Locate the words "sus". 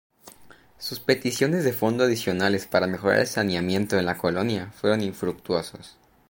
0.79-0.99